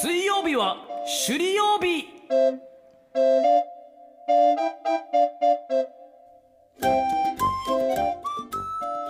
[0.00, 0.76] 水曜日は
[1.26, 2.06] 首里曜日。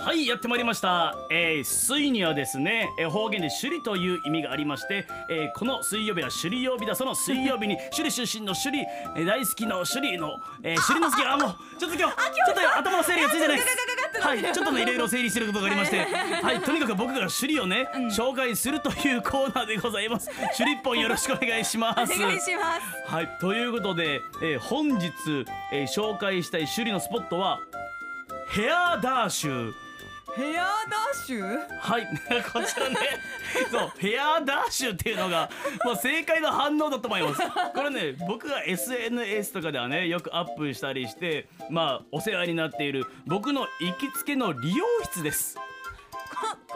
[0.00, 6.94] はいやってまいりました、えー、水にはですね、えー方言で首里という意味がありまして、えーこの水曜日は首里曜日だ。
[6.94, 16.60] その水曜日に 首里出身の首里、えー大好きの首里の、えー、 首里の好きあもうちょっと今日ちょっと頭の整理がついてないですはいちょっとねいろいろ整理してることがありましてはい。
[16.60, 20.28] とにかく僕が首里をね、紹介するというコーナーでございます。
[20.56, 22.12] 首里っぽんよろしくお願いします。
[22.14, 23.12] お願いします。
[23.12, 25.12] はいということで、えー本日、
[25.72, 27.60] えー紹介したい首里のスポットは
[28.50, 29.72] ヘアダーシュ
[30.36, 30.70] ヘアダ
[31.14, 31.58] ッシュ？
[31.80, 32.06] はい。
[32.52, 32.96] こちらね。
[33.70, 35.48] そうヘアダッシュっていうのが、
[35.84, 37.40] まあ、正解の反応だと思います。
[37.74, 45.56] これね僕が SNS とかではねよくアップしたりしてまあお世話になっている僕の行きつけの理容室です。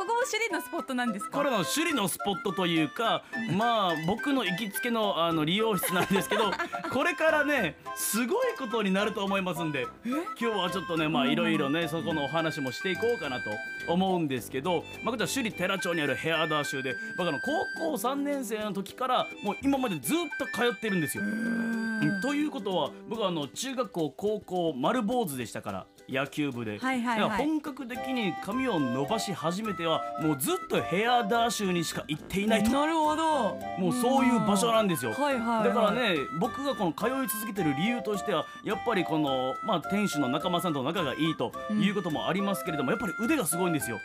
[0.08, 1.38] こも首里のスポットなんですか？
[1.38, 3.22] これの首里のスポットというか
[3.56, 6.50] まあ僕の行きつけのあの理容室なんですけど
[6.92, 13.50] これからねすごいことになると思いますんで今日はちょっとねまあいろいろねそこのお話もしていこうかなと
[13.92, 21.24] 思うんですけど、まあ、こちら首里寺町にあるヘアダー州で僕あの高校3年生の時からもう今までずっと通ってるんですよ。
[21.24, 22.20] うん。
[22.22, 27.38] ということは僕はあの中学校高校丸坊主でしたから野球部で、はいはいはい。
[27.38, 32.70] 本格的に髪を伸ばし始めてはもうずっとヘアダー州にしか行っていないと。
[32.70, 33.58] なるほど。
[33.78, 35.12] もうそういう場所なんですよ。
[35.12, 35.68] はいはいはい。
[35.68, 43.98] だからね僕がこの通い続けてる理由としてはやっぱりこの、まあ、店主の仲間さんと仲がいいということもありますけれども、やっぱり腕がすごいんですよ。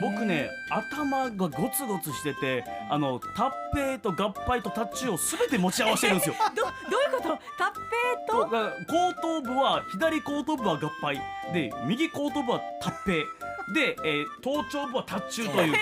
[0.00, 6.34] 僕ね頭がゴツゴツしててあのタッペイと合杯とタッチを全て持ち合わせてるんですよ。
[6.56, 6.68] どど
[6.98, 7.38] ういうこと？
[7.58, 7.80] タッペ
[8.24, 8.46] イと？
[8.46, 11.20] 後頭部は左後頭部は合杯
[11.52, 13.16] で右後頭部は達平
[13.74, 15.74] で、えー頭頂部は達中という。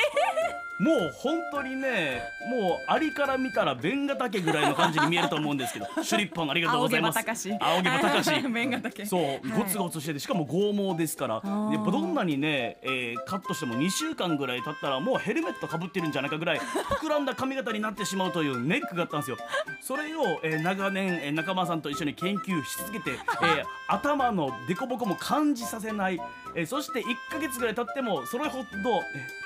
[0.82, 7.18] もう本当にねもうアリから見たらベンガタケぐらいの感じに見えると思うんですけど シュリッポンありがとうございます。
[7.18, 7.56] 青毛羽高し。
[7.60, 8.48] 青毛羽高し。
[8.48, 11.40] 面がだけそう、はいゴツゴツしててしかも剛毛ですから。
[11.40, 19.36] ーでどんなにね、えーカットしても2週間ぐらい経ったらもうヘルメットかぶってるんじゃないかぐらい膨らんだ髪型になってしまうというネックがあったんですよ。
[19.80, 26.18] それを、えー長年、えー仲間さんと一緒に研究し続けて、えー 頭のデコボコも感じさせない、
[26.54, 29.02] えーそして1ヶ月ぐらい経ってもそれほど、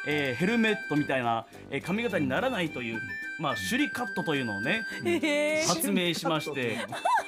[0.06, 1.25] えーヘルメットみたいな、
[1.70, 3.00] えー髪型にならないという
[3.38, 4.84] まあ首里カットというのをね
[5.66, 6.78] 発明しまして、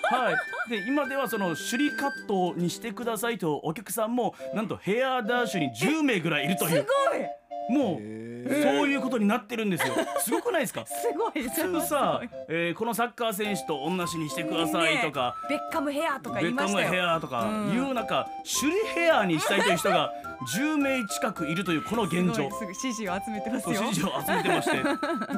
[0.02, 6.70] はい、で今ではその首里カットにしてくださいとお客さんもなんとヘアダッシュに10名ぐらいいるという。
[6.70, 7.38] すごい。
[7.68, 7.98] もう
[8.46, 9.94] そういうことになってるんですよ。
[10.20, 10.84] すごくないですか？
[10.86, 11.42] すごい。
[11.42, 11.50] 普
[11.80, 16.88] 通さ、えーこのサッカー選手と同じにしてくださいとか、ベッカムヘアとかベッカム言いましたよ。
[16.90, 17.72] ヘアとかうん。
[17.72, 18.26] いう中、
[18.60, 20.12] 首里ヘアにしたいという人が
[20.56, 22.48] 10名近くいるというこの現状。
[22.80, 23.82] 支持を集めてますよ。
[23.92, 24.82] 支持を集めてまして。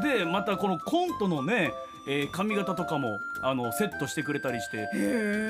[0.18, 1.72] でまたこのコントのね、
[2.10, 4.88] えー髪型とかもあのセットしてくれたりして。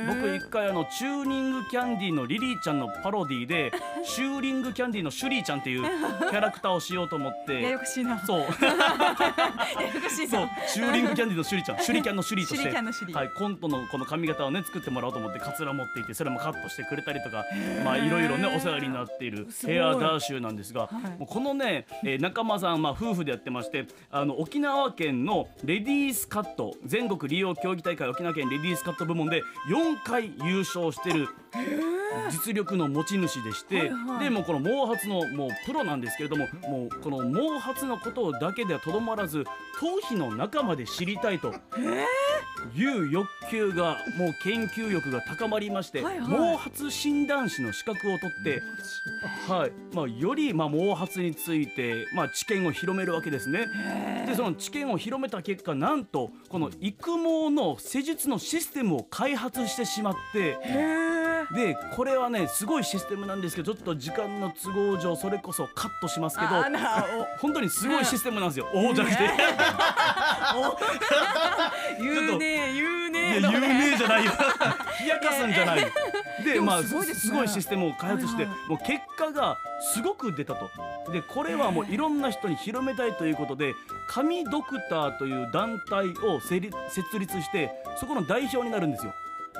[0.07, 3.73] 僕一回あのチューニングキャンディーのリリーちゃんのパロディで
[4.05, 8.19] シューリングキャンディーのシュリーちゃんっていうキャラクターをしようと思っややてこしいな。
[8.19, 8.41] そう。
[8.41, 8.49] やや
[10.03, 10.41] こしいそう。
[10.43, 11.79] なシューリングキャンディーのシュリちゃん。
[11.79, 13.13] シュリキャンのシュリとして。
[13.15, 17.45] はい、コントのこの髪型をね作ってもらおうと思ってカツラ持っていてそれもカットしてくれたりとか
[17.85, 21.19] まあいろいろねお世話になっているヘアダーシューなんですが、はい。
[21.19, 26.75] もうこのね、えー仲間さん、まあ、夫婦でやってましてあの沖縄県のレディースカット。
[26.85, 31.29] 全国利用競技大会沖縄県レディースカット部門で4回優勝してる
[32.31, 34.25] 実力の持ち主でして、はいはい。
[34.25, 39.45] でもうこの毛髪のもうプロなんですけれどももうこの毛髪のことだけではとどまらず
[39.79, 41.55] 頭皮の中まで知りたいと
[42.75, 48.63] いう欲求がもう研究欲が高まりまして、はいはい毛髪診断士の資格を取って、
[49.49, 53.67] はいまあ、よりまあ毛髪について、まあ、知見を広めるわけですね。
[54.27, 60.59] でその知見を広めた結果なんとこの育毛の施術のシステムを開発してしまって。
[61.53, 66.51] でこれはねすごいシステムなんですけどちょっと時間の都合上それこそカットしますけど
[67.39, 68.67] 本当にすごいシステムなんですよ。
[68.75, 69.31] おおじゃなくて。
[70.57, 73.41] お言うね言ういね。
[73.41, 74.33] や有名じゃないよ。
[75.01, 75.81] 冷やかすんじゃない。
[75.81, 75.89] よ
[76.45, 77.33] でまあすごいですね。
[77.33, 79.57] すごいシステムを開発して、もう結果が
[79.95, 80.71] すごく出たと。
[81.13, 83.75] でこれはもういろんな人に広めたいということで
[84.09, 86.61] 神ドクターという団体を設
[87.19, 89.13] 立してそこの代表になるんですよ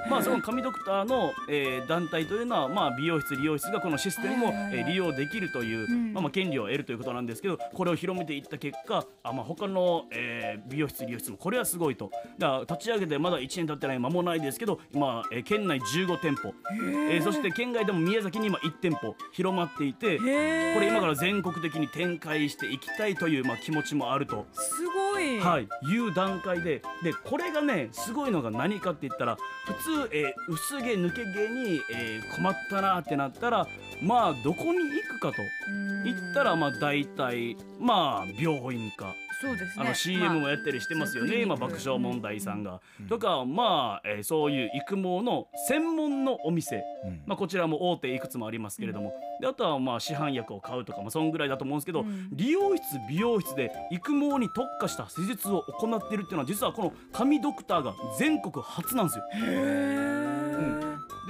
[0.09, 6.13] まあその髪ドクターの、えー団体というのはまあ美容室理容室がこのシステムを、えー利用できるという、うん。
[6.13, 12.11] まあまあ権利を得るということなんですけどこれを広めていった結果あまあ他の、えー美容室理容室もこれはすごいと。
[12.39, 24.47] だ立ち上げてまだ1年経ってない間もないですけど今、えー県内15店舗、えーそして県外でも宮崎に今1店舗広まっていてこれ今から全国的に展開していきたいという、まあ、気持ちもあると。
[24.53, 25.39] すごい。
[25.41, 29.37] はい、いう段階ででこれがねすごいのが何かって言ったら
[29.67, 33.67] 普通、えー薄毛抜け毛に、えー困ったなってなったら
[34.03, 35.43] まあどこに行くかと。
[35.69, 36.05] うん。
[36.05, 39.85] 言ったらまあ大体まあ病院かそうですね。
[39.85, 42.81] あの CM もやったりしてますよね、今爆笑問題さんが。
[43.09, 47.23] とかまあ、えーそういう育毛の専門のお店、うん。
[47.27, 52.29] まあ、こちらも大手いくつもありますけれども、であとはまあ市販薬を買うとか、まあ、そんぐらいだと思うんですけど、うん。
[52.33, 59.25] 理容室美容室で育毛に特化した施術を行っているっていうのは実はこの髪ドクターが全国初なんですよ。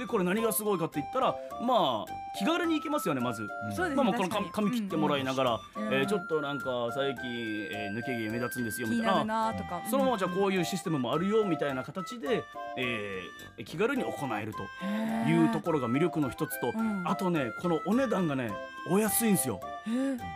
[0.01, 3.47] でこれ何がすごいかって言ったらまあ気軽に行けますよねまず。
[3.75, 4.51] そうですねまあ、まあこの確かに。
[4.51, 7.23] 髪髪切ってもらいながら、うんえーちょっとなんか最近、
[7.71, 9.13] えー抜け毛目立つんですよみたいな。
[9.13, 9.81] なるなとか。
[9.89, 12.43] そのままじゃあこういうシステムもあるよみたいな形で、
[12.77, 14.11] えー気軽に行
[14.41, 14.85] えると
[15.29, 17.03] いうところが魅力の一つと、うん。
[17.05, 18.51] あとねこのお値段がね
[18.89, 19.59] お安いんですよ。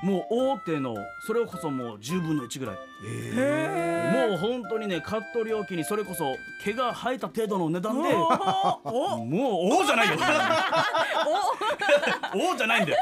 [0.03, 0.95] もう大手の
[1.25, 2.75] それこそもう10分の1ぐらい。
[3.07, 10.15] へもう本当にねカット料金にそれこそ毛が生えた程度の値段でおもう「お」じゃないよ
[12.53, 12.97] 「お」 じゃないんだよ。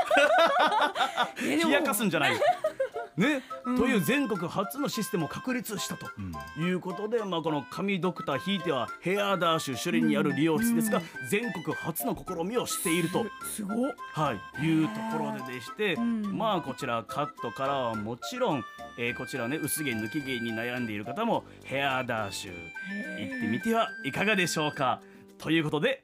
[1.41, 2.39] 冷やかすんじゃないよ。
[3.15, 3.77] ね、うん。
[3.77, 6.07] という全国初のシステムを確立したと。
[6.59, 13.91] いうことで、まあ、この髪ドクターひいてはヘアダッシュ首里にある理容室ですが、全国初の試みをしていると、すごっ。
[14.13, 16.37] はい、いうところででして、うん。
[16.37, 18.63] まあこちらカットからはもちろん、
[18.97, 22.51] えーこちらね薄毛抜き毛に悩んでいる方もヘアダッシュ
[23.19, 25.01] 行ってみてはいかがでしょうか。
[25.37, 26.03] ということで